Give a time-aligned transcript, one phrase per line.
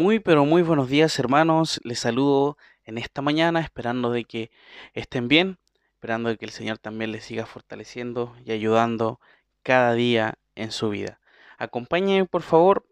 [0.00, 1.78] Muy, pero muy buenos días, hermanos.
[1.84, 4.50] Les saludo en esta mañana, esperando de que
[4.94, 5.58] estén bien,
[5.92, 9.20] esperando de que el Señor también les siga fortaleciendo y ayudando
[9.62, 11.20] cada día en su vida.
[11.58, 12.86] Acompáñenme, por favor,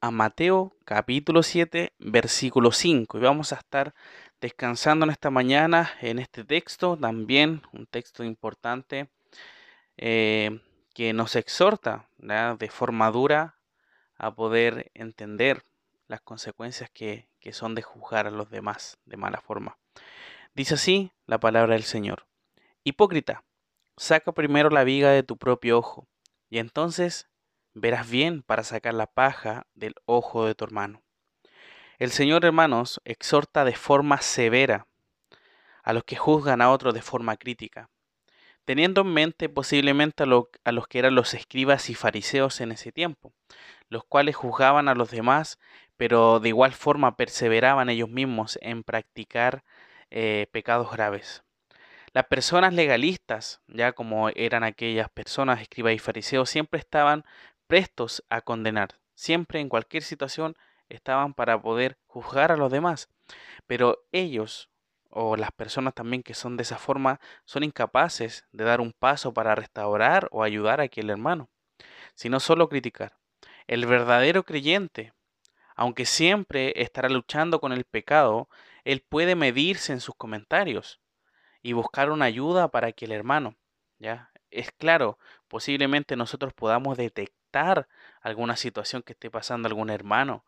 [0.00, 3.16] a Mateo capítulo 7, versículo 5.
[3.16, 3.94] Y vamos a estar
[4.40, 9.08] descansando en esta mañana en este texto, también un texto importante
[9.96, 10.58] eh,
[10.94, 13.56] que nos exhorta de forma dura
[14.16, 15.62] a poder entender
[16.08, 19.78] las consecuencias que, que son de juzgar a los demás de mala forma.
[20.54, 22.26] Dice así la palabra del Señor.
[22.84, 23.44] Hipócrita,
[23.96, 26.06] saca primero la viga de tu propio ojo,
[26.48, 27.28] y entonces
[27.72, 31.02] verás bien para sacar la paja del ojo de tu hermano.
[31.98, 34.86] El Señor, hermanos, exhorta de forma severa
[35.82, 37.90] a los que juzgan a otros de forma crítica,
[38.64, 40.26] teniendo en mente posiblemente a,
[40.64, 43.32] a, los que eran los escribas y fariseos en ese tiempo,
[43.88, 45.58] los cuales juzgaban a los demás
[45.96, 49.64] pero de igual forma perseveraban ellos mismos en practicar
[50.10, 51.42] eh, pecados graves.
[52.12, 57.24] Las personas legalistas, ya como eran aquellas personas, escribas y fariseos, siempre estaban
[57.66, 60.54] prestos a condenar, siempre en cualquier situación
[60.88, 63.08] estaban para poder juzgar a los demás,
[63.66, 64.68] pero ellos
[65.10, 69.32] o las personas también que son de esa forma son incapaces de dar un paso
[69.32, 71.48] para restaurar o ayudar a aquel hermano,
[72.14, 73.16] sino solo criticar.
[73.66, 75.12] El verdadero creyente
[75.74, 78.48] aunque siempre estará luchando con el pecado,
[78.84, 81.00] él puede medirse en sus comentarios
[81.62, 83.56] y buscar una ayuda para que el hermano,
[83.98, 84.30] ¿ya?
[84.50, 87.88] Es claro, posiblemente nosotros podamos detectar
[88.20, 90.44] alguna situación que esté pasando algún hermano,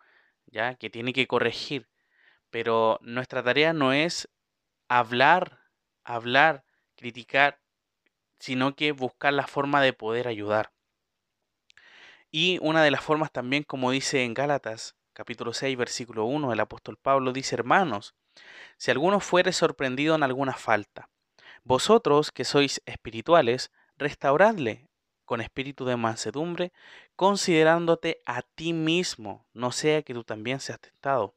[0.46, 0.74] ¿ya?
[0.74, 1.88] Que tiene que corregir,
[2.50, 4.28] pero nuestra tarea no es
[4.88, 5.60] hablar,
[6.04, 7.58] hablar, criticar,
[8.38, 10.72] sino que buscar la forma de poder ayudar.
[12.30, 16.60] Y una de las formas también, como dice en Gálatas, capítulo 6, versículo 1, el
[16.60, 18.14] apóstol Pablo dice, hermanos,
[18.76, 21.08] si alguno fuere sorprendido en alguna falta,
[21.64, 24.90] vosotros que sois espirituales, restauradle
[25.24, 26.70] con espíritu de mansedumbre,
[27.16, 31.34] considerándote a ti mismo, no sea que tú también seas tentado.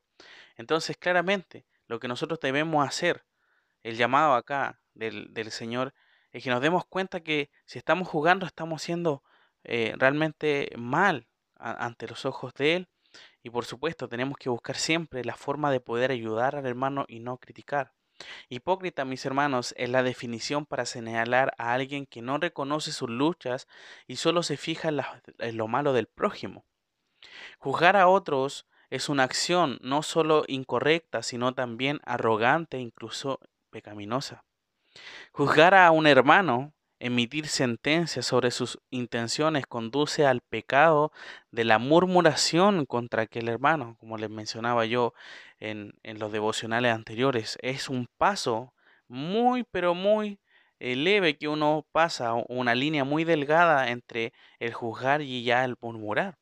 [0.57, 3.23] Entonces, claramente, lo que nosotros debemos hacer,
[3.83, 5.93] el llamado acá del, Señor,
[6.33, 9.23] es que nos demos cuenta que si estamos jugando, estamos siendo
[9.63, 12.89] eh, realmente mal ante los ojos de Él
[13.43, 17.19] y por supuesto, tenemos que buscar siempre la forma de poder ayudar al hermano y
[17.19, 17.93] no criticar.
[18.49, 23.67] Hipócrita, mis hermanos, es la definición para señalar a alguien que no reconoce sus luchas
[24.07, 26.65] y solo se fija en, lo malo del prójimo.
[27.59, 33.39] Juzgar a otros es una acción no solo incorrecta, sino también arrogante e incluso
[33.69, 34.43] pecaminosa.
[35.31, 41.11] Juzgar a un hermano emitir sentencias sobre sus intenciones conduce al pecado
[41.51, 45.13] de la murmuración contra aquel hermano, como les mencionaba yo
[45.59, 47.57] en, los devocionales anteriores.
[47.61, 48.73] Es un paso
[49.07, 50.39] muy, pero muy
[50.79, 55.75] eh, leve que uno pasa, una línea muy delgada entre el juzgar y ya el
[55.81, 56.37] murmurar.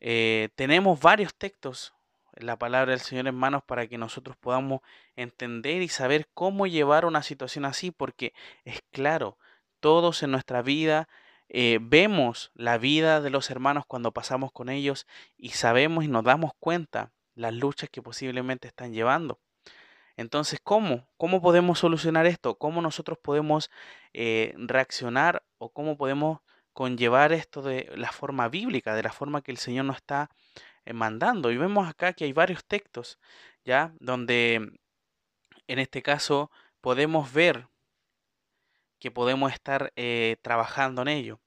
[0.00, 1.95] Eh, tenemos varios textos
[2.36, 4.80] la palabra del Señor en manos para que nosotros podamos
[5.16, 8.32] entender y saber cómo llevar una situación así, porque
[8.64, 9.38] es claro,
[9.80, 11.08] todos en nuestra vida
[11.48, 16.24] eh, vemos la vida de los hermanos cuando pasamos con ellos y sabemos y nos
[16.24, 19.38] damos cuenta las luchas que posiblemente están llevando.
[20.16, 21.06] Entonces, ¿cómo?
[21.18, 22.56] ¿Cómo podemos solucionar esto?
[22.56, 23.70] ¿Cómo nosotros podemos
[24.14, 26.40] eh, reaccionar o cómo podemos
[26.72, 30.30] conllevar esto de la forma bíblica, de la forma que el Señor nos está
[30.94, 31.50] mandando.
[31.50, 33.18] Y vemos acá que hay varios textos,
[33.64, 33.92] ¿ya?
[34.00, 34.78] Donde
[35.66, 37.68] en este caso podemos ver
[38.98, 41.40] que podemos estar eh, trabajando en ello.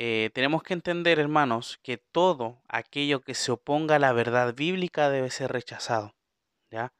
[0.00, 5.10] Eh, tenemos que entender, hermanos, que todo aquello que se oponga a la verdad bíblica
[5.10, 6.14] debe ser rechazado.
[6.70, 6.92] ¿ya?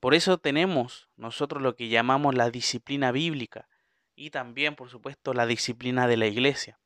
[0.00, 3.68] Por eso tenemos nosotros lo que llamamos la disciplina bíblica
[4.14, 6.78] y también, por supuesto, la disciplina de la iglesia.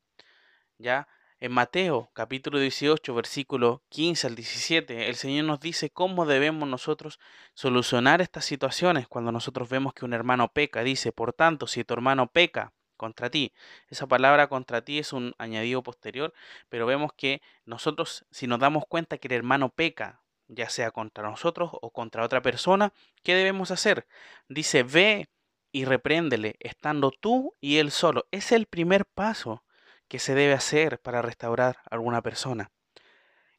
[0.78, 1.08] ¿ya?
[1.43, 7.19] En Mateo capítulo 18, versículo 15 al 17, el Señor nos dice cómo debemos nosotros
[7.53, 10.85] solucionar estas situaciones cuando nosotros vemos que un hermano peca.
[10.85, 13.53] Dice, por tanto, si tu hermano peca contra ti,
[13.89, 16.33] esa palabra contra ti es un añadido posterior,
[16.69, 21.29] pero vemos que nosotros, si nos damos cuenta que el hermano peca, ya sea contra
[21.29, 22.93] nosotros o contra otra persona,
[23.25, 24.06] ¿qué debemos hacer?
[24.49, 25.29] Dice, ve
[25.73, 28.29] y repréndele, estando tú y él solo.
[28.31, 29.65] Es el primer paso
[30.12, 32.70] que se debe hacer para restaurar a alguna persona.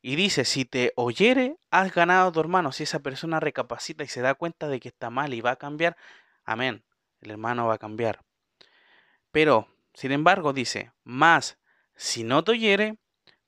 [0.03, 2.71] Y dice, si te oyere, has ganado a tu hermano.
[2.71, 5.55] Si esa persona recapacita y se da cuenta de que está mal y va a
[5.55, 5.97] cambiar,
[6.43, 6.85] amén,
[7.21, 8.23] el hermano va a cambiar.
[9.31, 11.57] Pero, sin embargo, dice, más,
[11.95, 12.99] si no te oyere,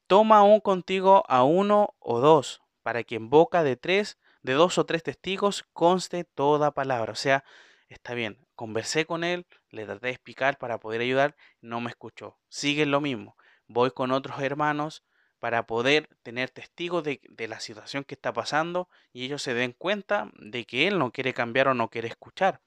[0.08, 4.80] toma aún contigo a uno o dos, para que en boca de tres, de dos
[4.80, 7.12] o tres testigos, conste toda palabra.
[7.12, 7.44] O sea,
[7.88, 12.38] está bien, conversé con él, le traté de explicar para poder ayudar, no me escuchó.
[12.50, 13.36] Sigue lo mismo.
[13.68, 15.04] Voy con otros hermanos
[15.40, 19.74] para poder tener testigos de, de, la situación que está pasando y ellos se den
[19.74, 22.62] cuenta de que él no quiere cambiar o no quiere escuchar.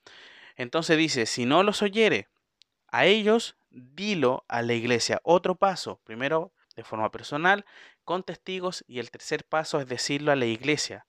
[0.56, 2.28] Entonces dice, si no los oyere,
[2.88, 5.20] a ellos dilo a la iglesia.
[5.22, 7.64] Otro paso, primero de forma personal,
[8.04, 11.06] con testigos y el tercer paso es decirlo a la iglesia.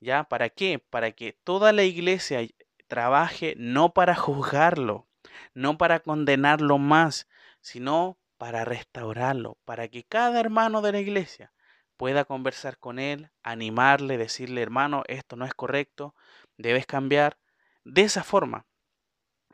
[0.00, 0.24] ¿Ya?
[0.24, 0.78] ¿Para qué?
[0.78, 2.40] Para que toda la iglesia
[2.88, 5.06] trabaje no para juzgarlo,
[5.54, 7.28] no para condenarlo más,
[7.60, 11.52] sino para restaurarlo, para que cada hermano de la iglesia
[11.96, 16.14] pueda conversar con él, animarle, decirle, hermano, esto no es correcto,
[16.56, 17.38] debes cambiar.
[17.84, 18.66] De esa forma,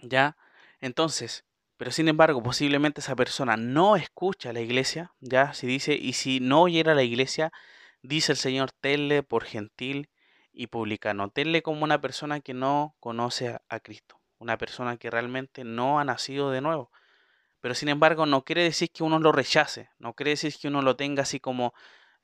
[0.01, 0.37] ¿ya?
[0.81, 1.45] Entonces,
[1.77, 6.13] pero sin embargo, posiblemente esa persona no escucha a la iglesia, ya si dice, y
[6.13, 7.53] si no oyera a la iglesia,
[8.03, 10.11] dice el Señor, tenle por gentil
[10.53, 15.63] y publicano, tenle como una persona que no conoce a, Cristo, una persona que realmente
[15.63, 16.91] no ha nacido de nuevo.
[17.61, 20.83] Pero sin embargo, no quiere decir que uno lo rechace, no quiere decir que uno
[20.83, 21.75] lo tenga así como,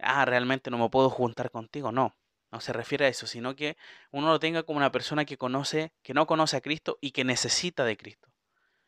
[0.01, 2.17] ah, realmente no me puedo juntar contigo, no.
[2.51, 3.77] No se refiere a eso, sino que
[4.11, 7.25] uno lo tenga como una persona que conoce, que no conoce a Cristo y que
[7.25, 8.31] necesita de Cristo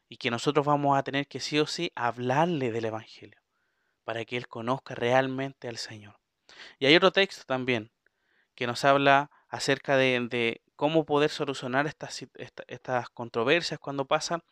[0.08, 3.40] y que nosotros vamos a tener que sí o sí hablarle del Evangelio
[4.04, 6.18] para que él conozca realmente al Señor.
[6.78, 7.92] Y hay otro texto también
[8.54, 12.24] que nos habla acerca de, cómo poder solucionar estas,
[12.68, 14.44] estas controversias cuando pasan.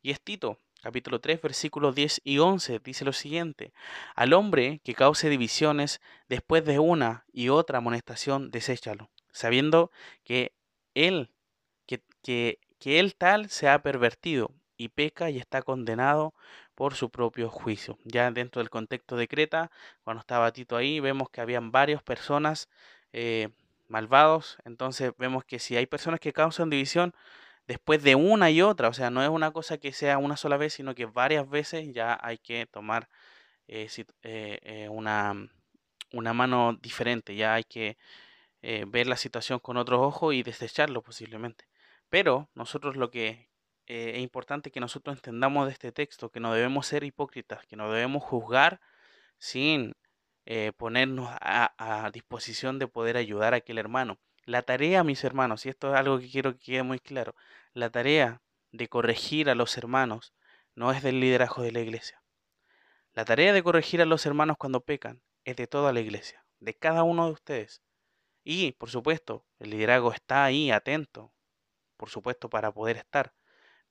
[0.00, 3.74] Y es Tito, capítulo 3, versículos 10 y 11, dice lo siguiente,
[4.14, 9.90] al hombre que cause divisiones después de una y otra amonestación, deséchalo, sabiendo
[10.24, 10.54] que
[10.94, 11.30] él,
[11.84, 16.32] que, que, que él tal se ha pervertido y peca y está condenado
[16.74, 17.98] por su propio juicio.
[18.04, 19.70] Ya dentro del contexto de Creta,
[20.02, 22.70] cuando estaba Tito ahí, vemos que habían varias personas
[23.12, 23.50] eh,
[23.88, 27.14] malvados, entonces vemos que si hay personas que causan división
[27.66, 30.56] después de una y otra, o sea, no es una cosa que sea una sola
[30.56, 33.08] vez, sino que varias veces ya hay que tomar
[33.68, 33.88] eh,
[34.22, 35.34] eh, una,
[36.12, 37.96] una mano diferente, ya hay que
[38.62, 41.66] ver la situación con otros ojos y desecharlo posiblemente.
[42.08, 43.48] Pero nosotros lo que
[43.86, 47.76] eh, es importante que nosotros entendamos de este texto que no debemos ser hipócritas, que
[47.76, 48.80] no debemos juzgar
[49.38, 49.94] sin
[50.46, 54.18] eh, ponernos a, disposición de poder ayudar a aquel hermano.
[54.44, 57.34] La tarea, mis hermanos, y esto es algo que quiero que quede muy claro,
[57.72, 58.42] la tarea
[58.72, 60.34] de corregir a los hermanos
[60.74, 62.22] no es del liderazgo de la iglesia.
[63.12, 66.74] La tarea de corregir a los hermanos cuando pecan es de toda la iglesia, de
[66.74, 67.82] cada uno de ustedes.
[68.42, 71.32] Y, por supuesto, el liderazgo está ahí atento,
[71.96, 73.34] por supuesto, para poder estar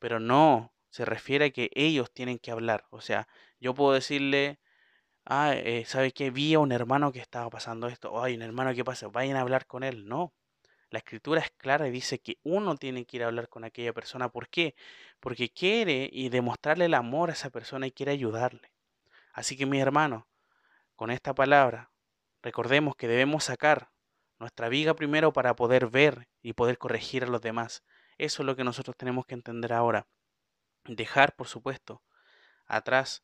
[0.04, 2.86] pero no se refiere a que ellos tienen que hablar.
[2.90, 3.30] O sea,
[3.62, 4.60] yo puedo decirle,
[5.26, 6.32] ah, eh, ¿sabe qué?
[6.32, 9.38] Vi a un hermano que estaba pasando esto, o hay un hermano que pasa, vayan
[9.38, 10.08] a hablar con él.
[10.08, 10.34] No,
[10.90, 13.94] la escritura es clara y dice que uno tiene que ir a hablar con aquella
[13.94, 14.30] persona.
[14.30, 14.76] ¿Por qué?
[15.20, 18.72] Porque quiere y demostrarle el amor a esa persona y quiere ayudarle.
[19.34, 20.26] Así que mis hermanos,
[20.96, 21.92] con esta palabra,
[22.44, 23.90] recordemos que debemos sacar
[24.38, 27.84] nuestra viga primero para poder ver y poder corregir a los demás.
[28.20, 30.08] Eso es lo que nosotros tenemos que entender ahora.
[30.86, 32.04] Dejar, por supuesto,
[32.68, 33.24] atrás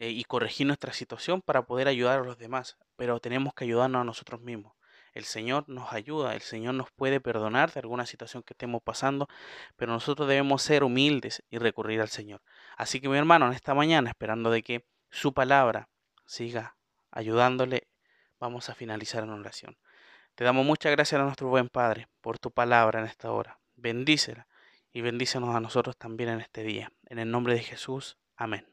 [0.00, 4.00] eh, y corregir nuestra situación para poder ayudar a los demás, pero tenemos que ayudarnos
[4.00, 4.72] a nosotros mismos.
[5.12, 9.28] El Señor nos ayuda, el Señor nos puede perdonar de alguna situación que estemos pasando,
[9.76, 12.42] pero nosotros debemos ser humildes y recurrir al Señor.
[12.76, 15.88] Así que mi hermano, en esta mañana, esperando de que su palabra
[16.26, 16.76] siga
[17.12, 17.88] ayudándole,
[18.40, 19.78] vamos a finalizar en oración.
[20.34, 24.46] Te damos muchas gracias a nuestro buen Padre por tu palabra en esta hora bendícela
[24.92, 26.92] y bendícenos a nosotros también en este día.
[27.06, 28.69] En el nombre de Jesús, amén.